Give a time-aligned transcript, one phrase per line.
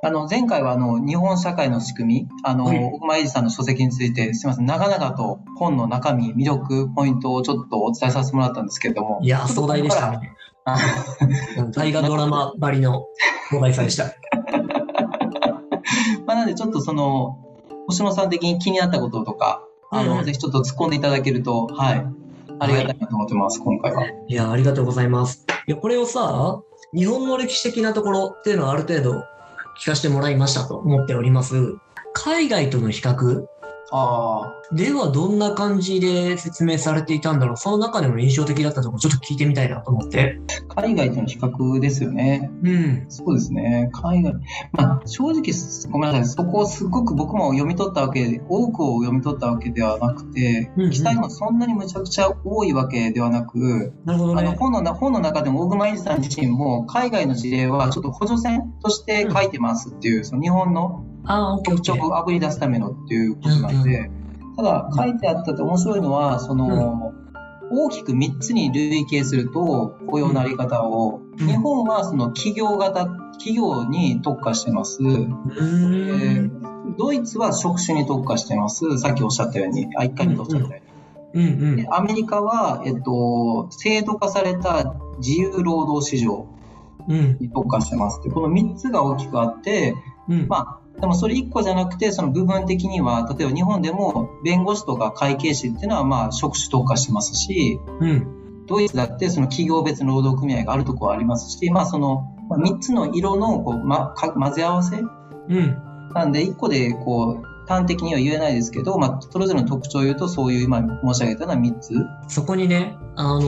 [0.00, 9.18] あの、前回はあの、日本社会の仕組み、あの、はい奥間英二さんの書籍について、すみません、長々と本の中身、魅力、ポイントをちょっとお伝えさせてもらったんですけれども。
[9.22, 10.20] いやー、壮大でした
[11.72, 13.06] 大河ドラマばりの
[13.50, 14.04] 壮大さでした。
[16.26, 17.38] まあ、なのでちょっとその、
[17.88, 22.06] 星野さん的に気になったこととか、あの、うんぜひちょっと突っ込んでいただけると、はい。
[22.60, 24.04] ありがたいなと思ってます、今回は。
[24.06, 25.44] いや、ありがとうございます。
[25.66, 26.60] いや、これをさ、
[26.94, 29.24] 日本の歴史的なところっていうのはある程度
[29.78, 31.76] 聞かせてもらいましたと思っております。
[32.12, 33.46] 海外との比較
[33.90, 40.38] あではどんな感じで説明されていたんだろうその中でも印象的だったところちょっと聞いてみたいなと思って。
[40.76, 42.50] あ、海外との比較ですよね。
[42.62, 43.06] うん。
[43.08, 43.90] そうですね。
[43.92, 44.34] 海外。
[44.72, 45.52] まあ、正直、
[45.90, 46.24] ごめんなさい。
[46.26, 54.56] そこをすごく僕も読み取ったわけで、多くを読み取ったわけではなくて、うんうん記載もそんなにむちゃくちゃ多いわけではなく、なるほどあのね。
[54.58, 61.94] 本のな本の中でも大熊英二さん自身も海外の事例はちょっと補助線として書いてますっていう、その日本のあー、オッケーオッケー。
[61.94, 64.10] 特徴をあぶり出すためのっていうことなんで、
[64.56, 67.12] ただ書いてあったって面白いのは、その、
[67.70, 74.98] 大きく3つに類型すると雇用のあり方を、うん日本はその企業型、企業に特化してます。
[75.00, 76.96] うーん。
[76.98, 78.98] ドイツは職種に特化してます。
[78.98, 80.82] さっきおっしゃったように、あ、1回目とおっしゃったよ
[81.34, 81.44] うに。
[81.44, 81.86] うんうんで。
[81.88, 86.48] アメリカは、えっと、制度化された自由労働市場
[87.06, 87.36] うん。
[87.38, 89.94] に特化してますって、この3つが大きくあって、
[90.28, 90.48] うん。
[90.48, 98.66] まあ、でもそれ1個じゃなくて、その部分的には、例えば日本でも弁護士とか会計士っていうのは、まあ、職種特化してますし、うん。
[98.66, 105.82] ドイツだってその企業別の労働組合があるところはありますし、まあ、その、まあ、3つの色のこう、ま、か混ぜ合わせうん。
[106.14, 111.94] なんで、1個でこう、端的には言えないですけど、まあ、それぞれの特徴を言うと、そういう今申し上げたような3つ。
[112.28, 113.40] そこにね、あの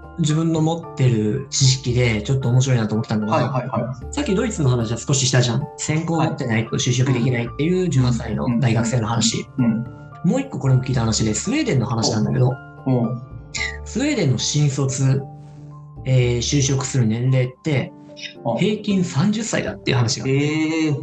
[0.00, 5.66] ー自分の持ってる知識でちょっと面白いなと思ったのが、はいはいはさっきドイツの話は少ししたじゃん。
[5.76, 9.38] 専攻を持ってないと就職できないっていう18歳の大学生の話。
[9.38, 9.46] い。
[9.58, 9.84] うん。
[10.24, 12.52] もう一個これも聞いた話で、スウェーデンの話なんだけど、
[13.84, 15.20] スウェーデンの新卒、
[16.04, 17.92] えー就職する年齢って
[18.44, 20.26] あ平均30歳だっていう話が。
[20.28, 20.96] ええー、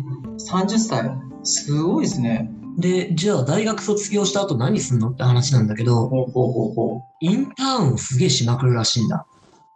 [0.50, 1.12] 30歳。
[1.44, 2.50] すごいですね。
[2.78, 9.26] で、じゃあ大学卒業した後何すんのって話なんだけど、ほうほうほうほインターンをすげえしまくるらしいんだ。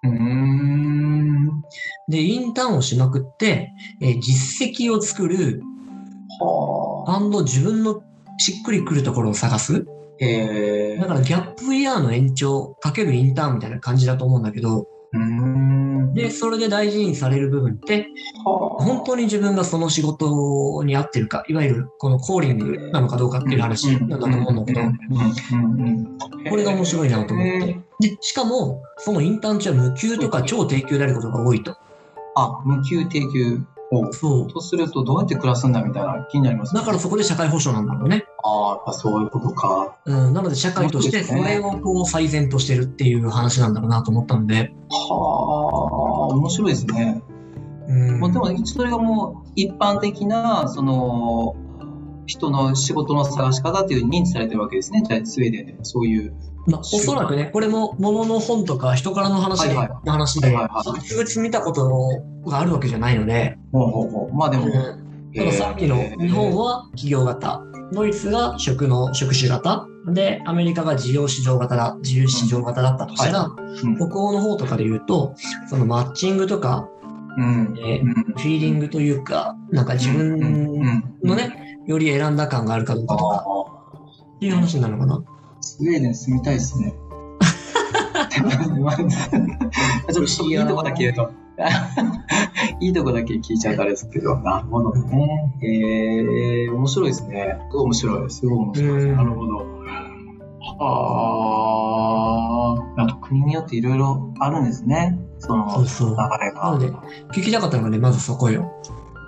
[0.03, 0.07] う。
[0.07, 1.61] うーん。
[2.07, 5.61] で、インターンをしまくって、えー実績を作る、
[6.39, 7.15] はあ。
[7.17, 8.01] アンド自分の
[8.37, 9.85] しっくりくるところを探す。
[10.17, 15.84] へえだからギャップイヤーの延長かけるインターンみたいな感じだと思うんだけど、うーん。
[16.13, 18.07] で、それで大事にされる部分って、
[18.45, 24.81] はあ本当に自分がその仕事に合ってるか、いわゆるこのコーリングなのかどうかっていう話なんだと思うんだけど
[26.49, 27.79] これが面白いなと思っへて。
[27.99, 31.75] で、しかも、そのインターン中は無給とか超低給であることが多いと。
[32.35, 33.61] あ、無給定給
[33.91, 34.11] を。
[34.11, 34.47] そう。
[34.51, 38.25] とすると、どうやって暮らすんだみたいな気になりますねだからそこで社会保障なんだろうね。
[38.43, 39.97] ああ、やっぱそういうことか。
[40.05, 44.73] うん、なので社会としてそれをこう最善としてるっていう話なんだろうなと思ったんで。
[44.89, 45.94] はあ、
[46.27, 47.21] 面白いですね。
[47.87, 48.19] うん。
[48.19, 51.55] もうでも、それがもう一般的な、その、
[52.25, 55.03] 人の仕事の探し方という認知されてるわけですね。
[55.07, 56.33] じゃあ、スウェーデンでもそういう。
[56.67, 64.33] まあ、おそらくね、これも物の本とか人からの話で、はいはいの話で、はいはいはい実物見たことがあるわけじゃないので、ほうほうほう。
[64.33, 67.61] まあでも、うん、さっきの日本は企業型、
[67.91, 73.95] ドイツが職の職種型、で、アメリカが事業市場型だ、自由市場型だったとしたら、うん。
[73.95, 75.33] 北欧の方とかで言うと、
[75.67, 76.87] そのマッチングとか、
[77.37, 77.75] うん。
[77.79, 80.39] えーうんフィーリングというか、なんか自分
[81.23, 83.43] のね、より選んだ感があるかどうかとか。
[83.47, 83.61] あ
[84.35, 85.17] っていう話になるのかな。
[85.17, 85.23] ー
[85.61, 86.93] スウェーデン住みたいですね。
[88.35, 91.44] ちょっといいとこだけ言うと。
[92.79, 95.53] いいとこだけ聞いちゃうとあれですけど、なるほどね。
[95.61, 97.57] えー、面白いですね。
[97.71, 98.29] すごい面白い。
[98.29, 98.89] すごい面白い。
[98.89, 99.57] うんなるほど。
[100.77, 101.95] は
[102.97, 103.01] あ。
[103.03, 105.19] あと国によっていろいろあるんですね。
[105.39, 106.09] その流そうそう。
[106.09, 106.27] れな
[106.61, 106.71] が。
[106.71, 106.91] ので、
[107.31, 108.71] 聞きたかったのがね、まずそこよ。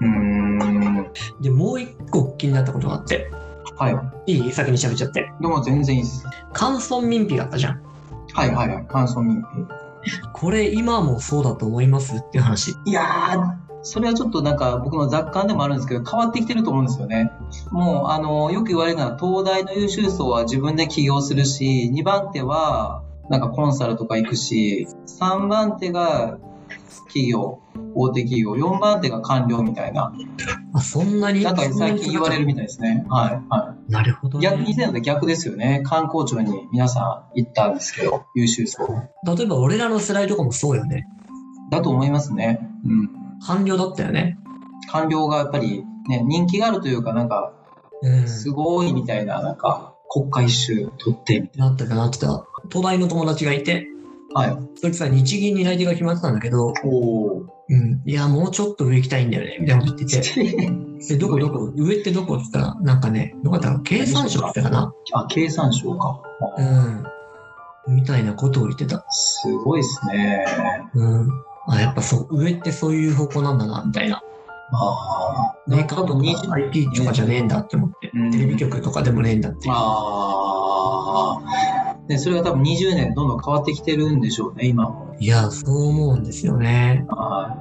[0.01, 1.07] うーん。
[1.41, 3.31] で、もう一個気になったことがあって、
[3.77, 3.91] は
[4.25, 4.33] い。
[4.33, 4.51] いい？
[4.51, 5.31] 先に喋っちゃって。
[5.39, 6.25] でも全然いいです。
[6.53, 7.81] 乾村民費があったじゃん。
[8.33, 8.85] はいはいはい。
[8.87, 9.76] 感想民費。
[10.33, 12.17] これ今もそうだと思います？
[12.17, 12.75] っていう話。
[12.85, 17.31] いやー、それはちょっとなんか僕の雑感でもあるんですけど、変わってきてると思うんですよね。
[17.71, 24.87] もう、あの、よく言われるのは、東大の優秀層は自分で起業するし、2番手は、なんかコンサルとか行くし、
[25.19, 26.37] 3番手が
[27.07, 27.59] 企業、
[27.95, 30.13] 大手企業、4番手が官僚みたいな、
[30.73, 31.43] あ、そんなに？
[31.43, 33.05] なんか最近言われるみたいですね。
[33.09, 34.41] はい、はなるほど、い。
[34.41, 34.49] ね。
[34.49, 35.81] 逆、以前は逆ですよね。
[35.85, 38.87] 観光庁に皆さん行ったんですけど、優秀層。
[38.87, 41.07] 例えば俺らの世代とかもそうよね。
[41.69, 42.59] だと思いますね。
[42.85, 43.09] うん。
[43.45, 44.37] 官僚だったよね。
[44.89, 47.53] 官僚がやっぱりね、人気があるというか、なんか、
[48.01, 48.27] うん。
[48.27, 52.45] すごいみたいな、なんか、国家一周取ってみたいなったかなってた。
[52.69, 53.96] 東大の友達がいて、な。
[54.37, 54.57] はい。
[54.75, 57.45] そいつは日銀に内定が決まってたんだけど、おお。
[57.69, 58.01] うん。
[58.05, 60.71] いや、もうちょっと上行きたいんだよね、みたいなこと言ってて。
[61.09, 61.71] で、どこどこ？
[61.75, 63.83] 上ってどこって言ったら、なんかね、どこだったかな？
[63.83, 64.93] 経産省って言ったかな？
[65.13, 66.21] あ、経産省か。
[67.87, 67.95] うん。
[67.95, 69.05] みたいなことを言ってた。
[69.09, 70.45] すごいですね。
[70.93, 71.29] うん。
[71.67, 74.21] あ、やっぱそう、上ってそういう方向なんだな、みたいな。
[74.71, 75.55] ああ。
[75.67, 79.69] メーカーとか IT とかじゃねえんだって思って、うんテレビ局とかでもねえんだって。
[79.69, 79.73] あ
[81.39, 81.39] あ。
[82.07, 85.15] で、それが多分20年どんどん変わってきてるんでしょうね、今も。
[85.19, 87.05] いや、そう思うんですよね。
[87.09, 87.57] は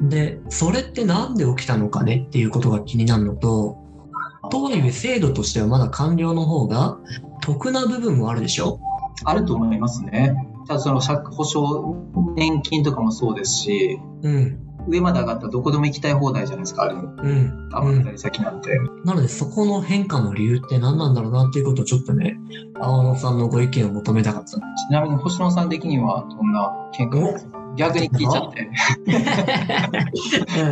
[0.00, 3.76] で、それってなんで起きたのかねっていうことが気になるのと、
[4.50, 6.98] とはいえ制度としてはまだ官僚の方が
[7.42, 8.78] 得な部分もあるでしょ？
[9.20, 9.22] い。
[9.24, 10.36] あると思いますね。
[10.68, 11.96] ただその社保障、
[12.36, 17.06] 年金とかもそうですし、うん、上まで上がったらどこでも行きたい放題じゃないですか、ある意味。
[17.06, 18.70] うん、あうんったり先なんて。
[19.04, 22.38] なのでそこの変化の理由って何なんだろうなっていうことをちょっとね、
[22.80, 24.48] 青野さんのご意見を求めたかった。
[24.50, 24.58] ち
[24.90, 27.58] なみに星野さん的にはどんな見解ですか？
[27.76, 28.68] 逆に聞いちゃって。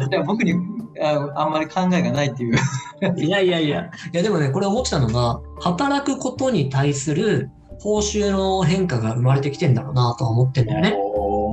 [0.08, 0.54] いや 僕に
[1.00, 2.56] ああんまり考えがないっていう。
[3.22, 3.82] いやいやいや。
[3.82, 10.96] いやでもね、これ思ってたのが、働くことに対する報酬の変化が生まれてきてんだろうなとは思ってんだよね。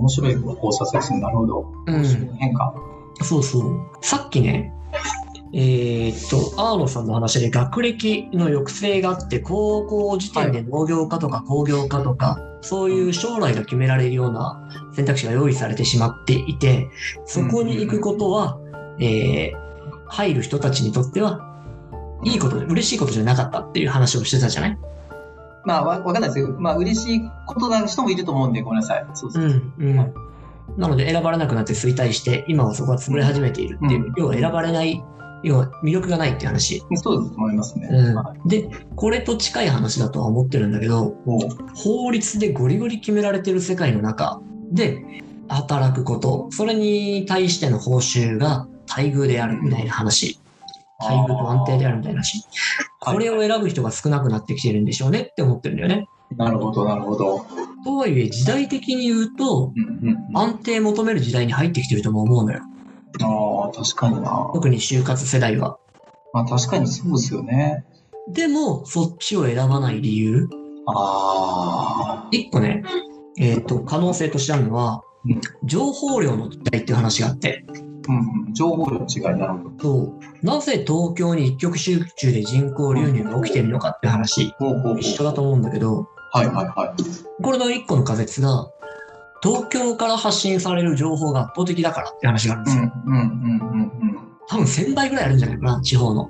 [0.04, 1.22] 面白い考察ですね。
[1.22, 1.66] なるほど。
[1.88, 2.04] うん。
[2.38, 2.74] 変化。
[3.22, 3.80] そうそう。
[4.02, 4.74] さっきね、
[5.54, 16.90] えーっと、アーロさんの話で学歴の抑制があって、高校時点で農業科とか工業科とか、そういう将来が決められるような選択肢が用意されてしまっていて、
[17.26, 18.58] そこに行くことは、
[19.00, 19.64] えー
[20.06, 21.40] 入る人たちにとっては、
[22.24, 24.78] いいことで、嬉しいことじゃなかったっていう話をしてたじゃない？
[25.66, 29.06] まあ、わわかんないですけど、まあ、嬉しいことな人もいると思うんで、ごめんなさい。
[29.14, 29.48] そうそうう。
[29.48, 30.14] ん、うん。
[30.78, 35.04] なので選ばれなくなって衰退して、今はそこが潰れ始めているっていう、うん要は選ばれない、
[35.44, 36.84] 要は魅力がないっていう話。
[36.96, 37.88] そうだと思いますね。
[37.92, 41.16] うんはいで、これと近い話だとは思ってるんだけど、
[41.76, 50.40] 法律でゴリゴリ決められてる世界の中で働くこと、それに対しての報酬が待遇であるみたいな話。
[51.04, 52.40] 待遇と安定であるみたいな話。
[52.40, 52.48] はい
[53.06, 56.08] これを選ぶ人が少なくなってきてるんでしょうねって思ってるんだよね。
[56.38, 57.46] なるほど、なるほど。
[57.84, 59.74] とはいえ、時代的に言うと、
[60.34, 62.62] 安定求める時代に入ってきてるとも思うのよ。
[63.22, 64.50] あ、確かにな。
[64.54, 65.78] 特に就活世代は。
[66.32, 67.86] まあ、確かにそうですよね。
[68.30, 70.48] でも、そっちを選ばない理由。
[70.88, 72.28] ああ。
[72.32, 72.84] 一個ね、
[73.38, 77.66] えっ、と、可能性としてあるのはうん、情報量の違いっていう話があって、
[78.08, 79.72] うん、情報量の違いなるほど。
[79.82, 87.44] そうなぜ東京に一極集中で人口流入が起きてるのかって話、うほうほう一緒だと思うんだけど、はいはいはい。
[87.44, 88.68] これの一個の仮説が、
[89.42, 92.92] 東京から発信される情報が圧倒的だからって話があるんですよ。
[93.06, 93.92] うんうんうん。
[94.48, 96.30] 多分1000倍ぐらいあるんじゃないかな、地方の。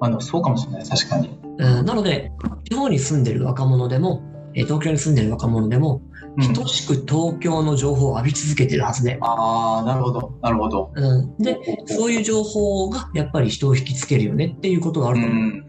[0.00, 1.38] あでもそうかもしれない、確かに。
[1.58, 2.32] うん、なので、
[2.68, 4.22] 地方に住んでる若者でも、
[4.58, 6.02] えー東京に住んでる若者でも、
[6.36, 10.92] うん等しく東京の情報を浴び続けてるはずで、ああ、なるほど、なるほど。
[10.94, 15.38] うん、で、そういう情報がやっぱり人を引きつけるよねっていうことがあると思う。
[15.38, 15.64] うん。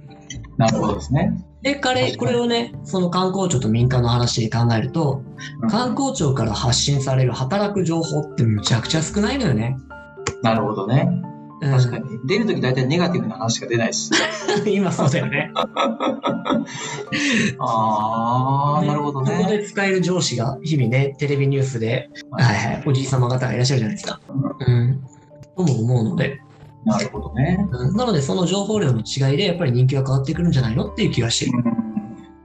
[0.58, 1.44] なるほどですね。
[1.64, 5.24] で、彼、これをね、その観光庁と民間の話で考えると、
[5.70, 9.76] 観光庁から発信される働く情報ってむちゃくちゃ少ないのよね。
[10.44, 11.10] なるほどね。
[11.62, 12.20] うん確かに。
[12.26, 14.12] 出るとき大体ネガティブな話しか出ないし。
[14.66, 15.52] 今そうだよね。
[17.60, 19.58] ああ、なるほどそこね。
[19.58, 24.22] で使える上司が日々ね、テレビニュースで、はいはい、おじい様方がいらっしゃるじゃないですか。
[24.60, 25.02] うん。
[25.58, 26.40] とも思うので、
[26.86, 27.68] なるほどね。
[27.72, 31.64] うんなのでその情報量の違いでやっぱり人気が変わってくるんじゃないのっていう気がしてる。
[31.66, 31.89] うん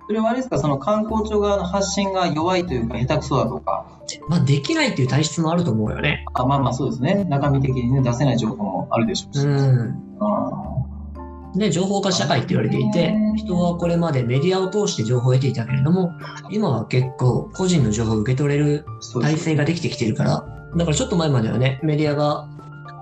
[0.07, 3.87] それはあれですか、その観光庁側の発信が弱いというか、下手くそだとか？
[4.29, 6.25] まあできないっていう体質もあると思うよね。
[6.35, 7.25] あまあまあそうですね。
[7.25, 9.47] 中身的にね、出せない情報もあるでしょうし。
[9.47, 10.19] うん。
[10.21, 10.63] あ
[11.57, 16.11] で、情報化社会って言われていて、人はこれまでメディアを通して情報を得ていたけれども、
[16.51, 18.85] 今は結構個人の情報を受け取れる
[19.23, 20.45] 体制ができてきてるから、
[20.77, 22.49] だからちょっと前まではね、メディアが、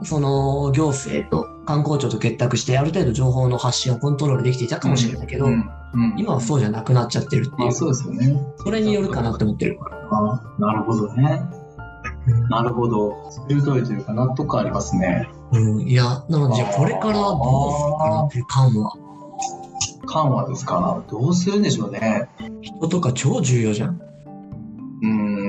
[0.05, 8.35] その行政と観光庁と結託して、ある程度情報の発信をコントロールできていたかもしれないけど、うんうん今はそうじゃなくなっちゃってるっていう、あそうですよね。
[8.57, 9.79] それによるかなって思ってる。
[10.11, 11.43] あなるほどね。
[12.49, 13.31] なるほど。
[13.49, 15.29] 鋭いというか、納得ありますね。
[15.53, 18.93] うん、いや、なので、じゃあこれからどうするかなっていう感は、
[20.07, 21.05] 緩和ですか？
[21.11, 22.29] どうするんでしょうね。
[22.63, 24.01] 人とか超重要じゃん。
[24.01, 25.42] うーん。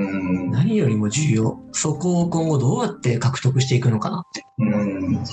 [0.51, 1.59] 何よりも重要。
[1.71, 4.45] そこを今後どうやって獲得していくのかなって。
[4.59, 5.23] うん。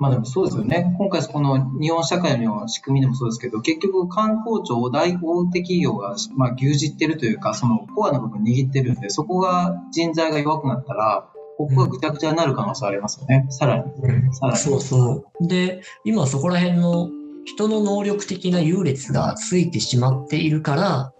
[0.00, 0.94] まあでもそうですよね。
[0.96, 11.28] 今回この日本社会の仕組みでもそうですけど、結局観光庁を大大手企業が、まあ、牛耳ってるというか、そのコアな部分握ってるんで、そこが人材が弱くなったら、
[11.58, 13.44] ここがぐちゃぐちゃになる可能性ありますよね。
[13.50, 13.84] さらに。
[14.32, 14.58] さらに。
[14.58, 15.46] そうそう。
[15.46, 17.10] で、今そこら辺の
[17.44, 21.19] 人の能力的な優劣がついてしまっているから、うん。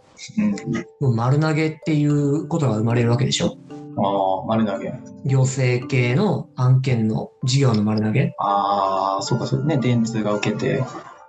[1.01, 3.57] もう丸投げっていうことが生まれるわけでしょ？
[3.97, 4.93] ああ、丸投げ。
[5.25, 8.35] 行政系の案件の事業の丸投げ？
[8.39, 9.79] ああ、そうか、そうね。
[9.79, 10.83] 電通が受けて。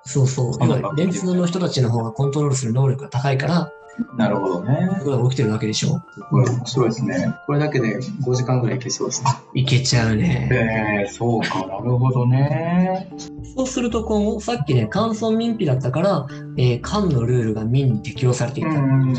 [0.04, 0.96] そうそう。
[0.96, 3.72] 電通の人たちの方がコントロールする能力が高いから、
[4.18, 4.90] なるほどね。
[5.04, 5.90] ことが起きてるわけでしょ？
[5.90, 7.36] すごい面白いですね。
[7.46, 9.30] これだけで5時間ぐらいいけそうですね。
[9.54, 10.50] いけちゃうね。
[10.52, 13.12] ええそうか、なるほどね。
[13.56, 16.26] そうすると今後、さっきね、官村民費だったから、
[16.58, 18.70] えー官のルールが民に適用されていた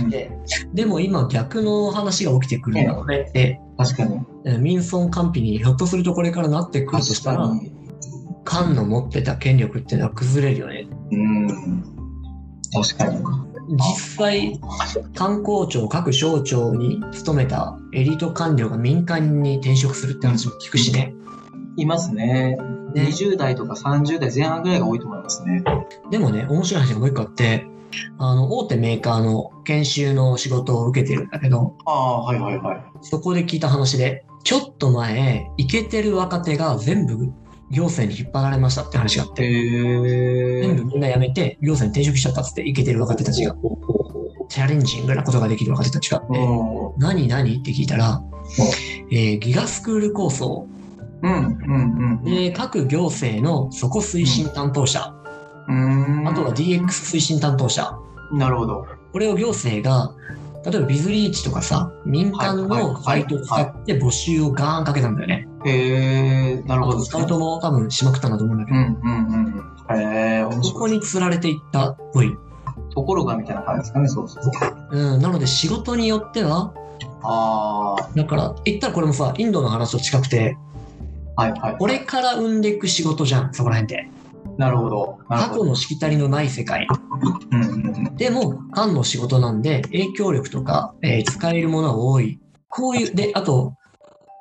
[0.08, 0.30] で、
[0.72, 3.30] でも今逆の話が起きてくるんだろうね。
[3.34, 4.16] で、確かに。
[4.46, 7.50] えー民村官費にひょっとするとこれからなってくるとし確たら。
[8.44, 10.86] 官の持ってた権力っていうのは崩れるよね。
[11.10, 11.48] うん。
[12.72, 13.42] 確かに。
[13.68, 14.60] 実際、
[15.14, 21.14] 観光庁各省庁に勤めたエリート官僚が民間に転職するって話も聞くしね。
[21.76, 22.56] いますね。
[22.94, 25.62] ね20代とか30代前半ぐらいが多いと思いますね。
[26.10, 27.66] でもね、面白い話がもう一個あって、
[28.18, 32.84] あの、大手メーカーの研修の仕事を受けてるんだけど、ああ、はいはいはい。
[33.00, 37.32] そこで聞いた話で、ちょっと前、イケてる若手が全部
[37.72, 39.50] 行政に引っ張られましたって話があって。
[40.62, 43.56] 全部みんな辞めて行政に転職しちゃったっつってイケてる若手たちが、
[44.48, 48.22] チャレンジングなことができる若手たちがあって、う何何って聞いたら、
[49.10, 50.68] えーギガスクール構想。
[51.22, 55.14] んうんうんで各行政のそこ推進担当者、
[55.68, 56.28] うん。
[56.28, 57.96] あとは DX 推進担当者、
[58.32, 58.86] なるほど。
[59.12, 60.14] これを行政が、
[60.64, 65.48] 例えばビズリーチとかさ、民間のサイトを使って募集をガーンかけたんだよね。
[65.64, 67.00] へえ、なるほど。
[67.00, 70.00] スカウトも多分しまくったんだと思うんだけど、うんうんうん。
[70.00, 70.92] へえ、面そこ白い。
[70.92, 72.36] に釣られていったっぽい。
[72.94, 74.42] ところがみたいな感じですかね、そうそう。
[74.90, 76.72] うん、なので仕事によっては、
[77.24, 80.56] あだから言ったらこれもさ、インドの話と近くて、
[81.36, 81.76] あ、はいはい。
[81.78, 84.10] これから生んでいく仕事じゃん、そこら辺って。
[84.58, 85.18] なるほど。
[85.28, 86.86] 過去のしきたりのない世界。
[88.16, 92.40] でも、官の仕事なんで、影響力とか、えー使えるものは多い。
[92.68, 93.74] こういう、で、あと、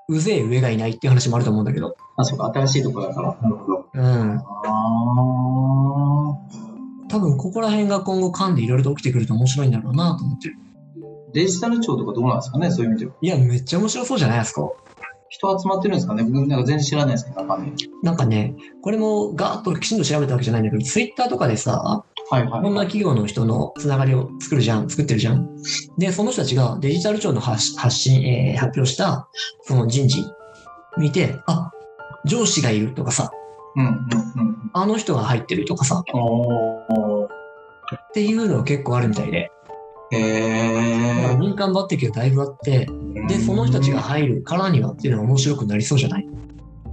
[0.09, 1.95] うぜえ上がいないっていう話もあると思うんだけど。
[2.17, 3.37] あ、そうか、新しいところだから。
[3.41, 3.85] なるほど。
[3.93, 4.37] うん。
[4.37, 4.41] あ
[7.07, 10.55] 多分、ここら辺が今後官でいろいろと起きてくると面白いんだろうなと思ってる。
[11.29, 13.13] ーデジタル庁とかどうなんですかね、そういう意味では。
[13.21, 14.69] いや、めっちゃ面白そうじゃないですか。
[15.31, 16.23] 人集まってるんですかね？
[16.23, 17.73] 僕なんか全然知らないですけど、中身。
[18.03, 25.49] なんかね、これもガーッときちんと調べたわけじゃないんだけど、ツイッターとかでさ、はいはいいろんな企業の人のつながりを作るじゃん、作ってるじゃん。
[25.97, 29.29] で、その人たちがデジタル庁の発発信、えー発表した、
[29.63, 30.25] その人事
[30.97, 31.71] 見て、あ、
[32.25, 33.31] 上司がいるとかさ、
[33.77, 34.01] うんうんうん。
[34.73, 36.03] あの人が入ってるとかさ。
[36.03, 36.05] っ
[38.13, 39.49] ていうのが結構あるみたいで、
[40.11, 41.37] へー。
[41.37, 42.85] 民間抜擢がだいぶあって、
[43.27, 46.27] で、その人たちが入るからにはっていうのが面白くなりそうじゃない？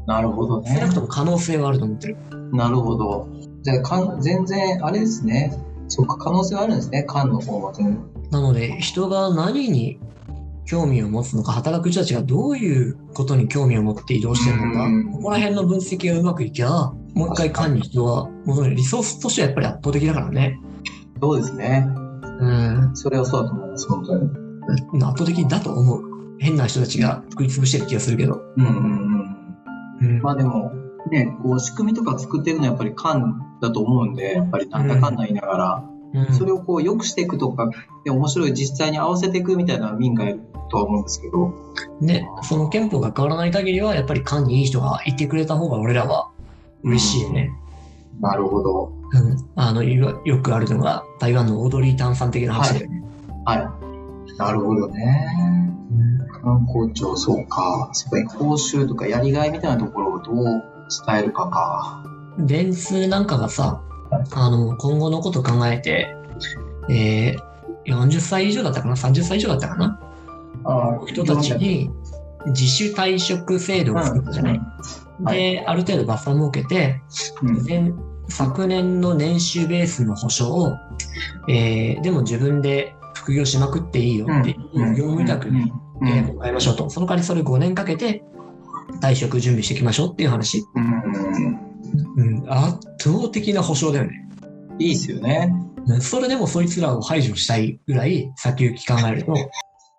[0.06, 0.94] なるほど少なねく。
[0.94, 2.16] とも可能性はあると思ってる。
[2.52, 3.28] なるほど。
[3.62, 5.52] じゃあかん、全然、あれですね。
[5.88, 7.98] そっか、可能性はあるんですね、官の方は全然。
[8.30, 9.98] なので、人が何に
[10.64, 18.74] 興味を持つのか、働く人たちがどういうことに興味を持って移動してるのかうん、ここら辺の分析がうまくいけば、もう一回官に人は戻る。
[18.74, 20.58] リソースとしてはやっぱり圧倒的だからね。
[21.20, 21.86] そうですね。
[22.40, 22.90] うん。
[22.94, 25.04] それはそうだと思います、本当に。
[25.04, 26.07] 圧倒的だと思う。
[26.38, 28.40] 変な人たちが食い潰してる気がするけど。
[28.56, 28.76] うんうん
[30.00, 30.08] うん。
[30.08, 30.22] うん。
[30.22, 30.72] まあでも、
[31.10, 35.98] ね、こう仕組みとか作っていくのはやっぱり官だと思うんで、やっぱりなんだかんだ言いながら、うん
[36.32, 37.68] それをこう良くしていくとか、
[38.04, 40.40] で面白い実際に合わせていくみたいな民がいる
[40.70, 41.52] とは思うんですけど、
[42.00, 46.30] ね、その憲法が変わらない限りは、やっぱり官にいい人がいてくれた方が俺らは
[46.82, 47.50] 嬉しいよね。
[48.20, 48.92] なるほど。
[49.12, 49.36] うん。
[49.54, 53.04] あの、よよくあるのが、台湾のオードリー・タンさん的な話だよね。
[53.44, 54.36] はい。
[54.38, 55.57] なるほどね。
[56.48, 57.90] 観光庁、そうか。
[57.92, 60.44] そこに報酬とかやりがいみたいなところをどう
[61.06, 62.02] 伝えるかか。
[62.38, 63.82] 電通なんかがさ、
[64.32, 66.16] あの、今後のこと考えて、
[66.88, 70.00] えー、40歳以上だったかな ?30 歳以上だったかな？
[70.64, 71.90] あ人たちに
[72.46, 74.60] 自主退職制度を作ったじゃない、
[75.22, 75.38] はい。
[75.38, 77.02] で、ある程度バッファー設けて、
[77.42, 77.64] うん。
[77.64, 77.92] 前
[78.30, 80.76] 昨年の年収ベースの保証を、
[81.48, 86.90] えーでも自分で副業しまくっていいよっていう業務委託に、うんえー変えましょうと。
[86.90, 88.22] その代わりそれ5年かけて
[89.00, 90.64] 退職準備していきましょうっていう話。
[90.74, 91.68] うん
[92.16, 94.28] うん、圧倒的な保証だよね。
[94.78, 95.52] いいですよね。
[95.86, 99.36] うんそれでもそいつらを排除したいぐらい先行き考えるとっ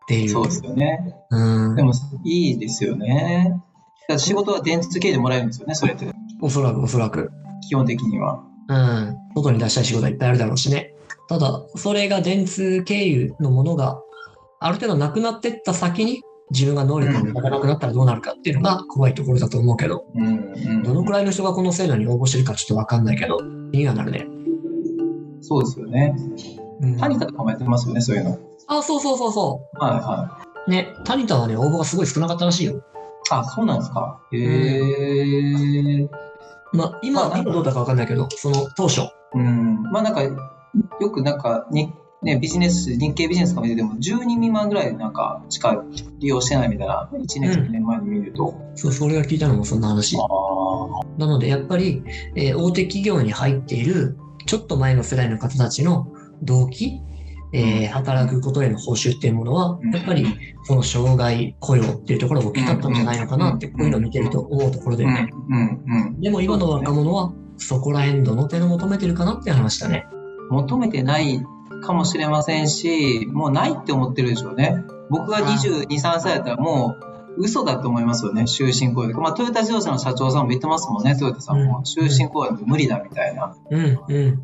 [0.07, 0.29] ていう。
[0.29, 1.15] そうですよね。
[1.31, 3.59] うんでも、いいですよね。
[4.17, 6.11] 仕事は電通系でもらえるんですよね、それって。
[6.41, 7.31] おそらくおそらく。
[7.67, 8.43] 基本的には。
[8.67, 9.17] うん。
[9.35, 10.93] 外に出したい仕事はいっぱいあるだろうしね。
[11.27, 14.01] ただ、それが電通経由のものが
[14.59, 20.05] ある程度なくなってった先に自分が能力が磨かなくなったらどうなるかっていうのが怖いところだと思うけど、
[20.83, 23.39] どのくらいの人がこの制度に応募してるかちょっとわかんないけど、
[23.71, 24.27] 気にはなるね。
[25.41, 26.15] そうですよね。
[26.81, 28.39] うん、タニタとかもやってますよね、そういうの。
[28.67, 30.69] あ、そうそうそうそはいはう。
[30.69, 32.73] ね、タニタはね、応募がすごい少なかったらしいよ。
[32.73, 32.81] い。
[33.31, 34.19] あ、そうなんですか。
[34.31, 36.09] へえ。
[36.73, 39.01] まあ、今、まあ今どうだかわかんないけど、その当初。
[39.33, 39.83] うん。
[39.91, 40.31] まあなんか、よ
[41.11, 45.83] くなんか、に、ね、ビジネス、日経ビジネスとか見てても、10人未満ぐらいなんかしか
[46.19, 48.53] 利用してないみたいな、1年、うん2年前に見ると。
[48.75, 50.17] そう、それが聞いたのもそんな話。
[50.17, 50.19] あ
[51.17, 52.03] なので、やっぱり、
[52.35, 56.11] えー大手企業に入っている、ちょっと前の世代の方たちの
[56.43, 56.99] 動機、
[57.53, 60.25] えー働くことへの報酬っていうものは、やっぱり、
[60.65, 65.29] その障害雇用っていうところが大きかったんじゃないのかなって、こういうのを見てると思うところうん、でね。
[65.49, 66.19] うん、うん。
[66.19, 70.05] でも今の若者は、そこら辺どの程度求めてるかなって話だね。
[70.49, 71.41] 求めてない
[71.81, 74.83] かもしれませんし、もうないって思ってるでしょうね。
[75.09, 76.95] 僕が22、3歳だったらも
[77.37, 79.19] う嘘だと思いますよね、終身雇用。
[79.19, 81.79] まあ、トヨタ自動車の社長さんも言ってますもんね、トヨタさんも。
[81.79, 83.55] うん終身雇用って無理だみたいな。
[83.69, 84.43] うん、うん。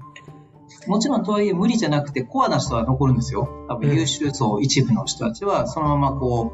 [0.88, 3.66] もちろんとはいえ無理じゃなくてコアな人は残るんですよ。
[3.70, 6.54] 多分うん優秀層一部の人たちはそのままこ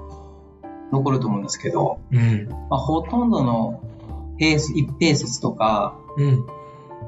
[0.91, 3.81] う残ると思うんですけど、うん、まあ、ほとんどの
[4.37, 6.45] 平一平説とかうん、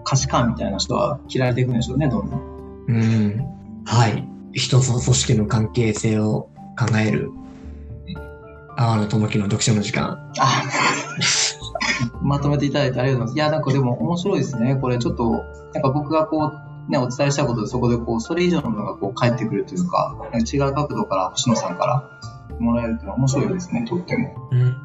[0.04, 2.42] 価値観みたいな人は切られていくんでしょうね、どんどん。
[2.88, 3.53] うん。
[3.86, 4.28] はい。
[4.54, 7.32] 人と組織の関係性を考える、
[8.78, 10.32] 阿野智樹の読書の時間。
[10.40, 10.64] あ
[12.22, 13.36] まとめていただいてありがとうございます。
[13.36, 14.76] いや、なんかでも面白いですね。
[14.76, 16.52] これちょっと、なんか僕がこ
[16.88, 24.50] う、ね、お伝えしたことでそこでこう、それ以上のものがこう返ってくるというか、違う角度から星野さんからもらえるっていうのは面白いですね、とっても。
[24.52, 24.60] うん。
[24.62, 24.76] うん。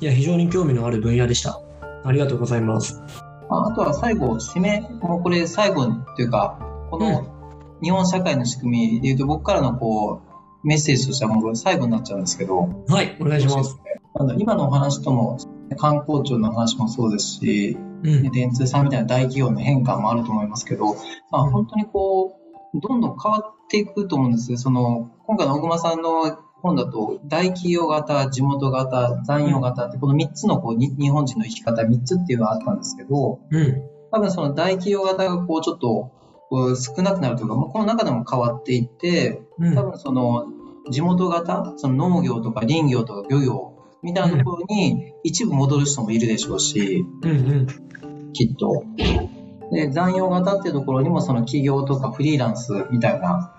[0.00, 1.60] いや、非常に興味のある分野でした。
[2.04, 3.02] ありがとうございます。
[3.50, 6.58] ああとは最後、締め、もうこれ最後というか、
[6.90, 7.37] この
[7.82, 13.78] 日本社会の仕組みでいうと、僕からのこう、メッセージとしてはもう最後になっちゃうんですけど、はい、お願いします。
[14.14, 15.38] あの今のお話とも、
[15.76, 18.30] 観光庁の話もそうですし、うん。
[18.30, 20.94] 電通さんみたいな大企業の変化もあると思いますけど、
[21.30, 22.38] まあ、本当にこ
[22.74, 24.58] う、どんどん変わっていくと思うんですよ。
[24.58, 33.82] その、今回の小熊さんの本だと、大企業型、地元型、残業型って、この3つのこうに日本人の生き方、3つっていうのがあったんですけど、うん。
[34.10, 36.12] 多分その大企業型がこうちょっと
[36.50, 39.74] 少なくなるというか、もうこの中でも変わっていって、うん。
[39.74, 40.46] 多分その
[40.90, 47.30] 地元型、その農業とか林業とか漁業みたいなところに一部戻る人もいるでしょうし、うん。
[47.30, 47.66] うん。
[48.32, 48.84] きっと。
[49.72, 53.54] で、残業型っていうところにもその企業とかフリーランスみたいな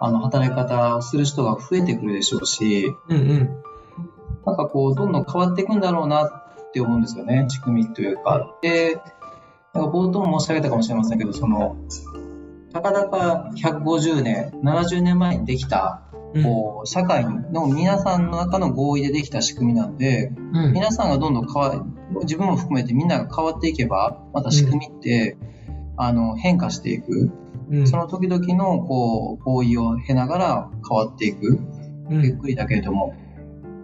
[0.00, 3.16] あの働き方をする人が増えてくるでしょうし、うん。
[3.16, 3.62] うん。
[4.46, 8.54] なんかこう、どんどん変わっていくんだろうなって思うんですよね、仕組みというか。
[8.62, 9.00] で、
[9.74, 11.76] なんか冒頭も申し上げたかもしれませんけど、その、
[12.72, 16.02] たかだか150年、70年前にできた、
[16.34, 16.42] うん。
[16.42, 20.72] こう、社会の皆さんの中の合意でできた仕組みなんで、うん。
[20.72, 21.86] 皆さんがどんどん変わ、
[22.22, 25.38] 自分も含めてみんなが変わっていけば、また仕組みって、
[25.96, 27.30] あの、変化していく。
[27.70, 27.86] うん。
[27.86, 31.60] その時々の、こう、合意を経ながら変わっていく。
[32.10, 33.14] うんゆっくりだけれども。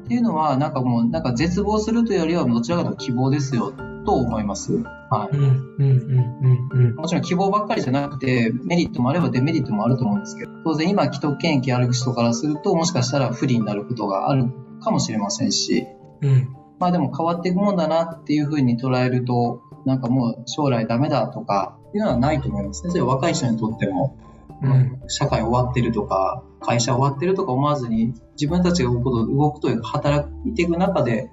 [0.05, 3.73] っていうのは、なんかもう、なんか絶望するというよりは、どちらかと希望ですよ、
[4.05, 4.73] と思います。
[5.11, 5.41] はうん。
[5.41, 5.65] うん。
[5.79, 6.69] うん。
[6.73, 6.91] うん。
[6.91, 6.93] い。
[6.93, 14.47] もちろん希望ばっかりじゃなくて、メリットもあればデメリットもあると思うんですけど、当然今、既得権益ある人からすると、もしかしたら不利になることがある
[14.81, 15.87] かもしれませんし、
[16.23, 16.49] うん。
[16.79, 22.91] まあでも変わっていくもんだなっていうふうに捉えると、なんかもう将来ダメだとか、いうのはないと思いますね。
[22.91, 24.19] それは若い人にとっても、
[24.63, 25.01] うん。
[25.09, 31.31] 社会終わってるとか、会社終わってるとか思わずに、自分たちが動くこと動くというか、働いていく中で、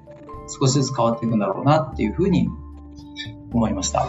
[0.48, 2.50] 少しずつ変わっていくんだろうなっていうふうに
[3.54, 4.06] 思いました。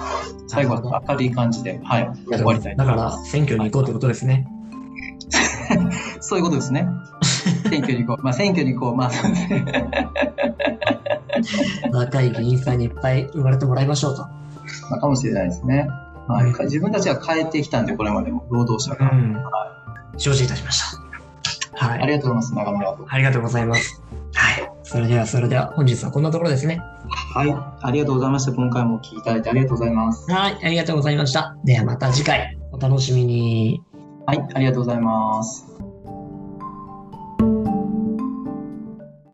[0.48, 2.76] 最後は明るい感じで、はい、終わりたい。
[2.76, 4.46] だから、選挙に行こうってことですね。
[6.20, 6.86] そういうことですね。
[7.68, 8.24] 選挙に行こう。
[8.24, 8.96] まあ、選挙に行こう。
[8.96, 9.64] まあ、そうですね。
[11.92, 14.22] 若い議員さんにいっぱい生まれてもらいましょうと。
[14.90, 15.88] まあ、かもしれないですね。
[16.28, 19.06] はい、自分たちが変えてきたんで、これまでも、労働者が。
[19.06, 19.42] ん。
[20.18, 20.82] 承知いたしまし
[21.76, 21.86] た。
[21.86, 22.02] はい。
[22.02, 23.06] ありがとうございます、中村と。
[23.08, 24.02] ありがとうございます。
[24.92, 24.98] はい。
[24.98, 26.80] それでは、それでは、本日はこんなところですね。
[27.34, 28.52] はい、ありがとうございました。
[28.52, 30.30] 今回もお聞きいただいてありがとうございます。
[30.30, 30.58] はい。
[30.62, 31.56] ありがとうございました。
[31.64, 33.82] では、また次回、お楽しみに。
[34.26, 35.66] はい、ありがとうございます。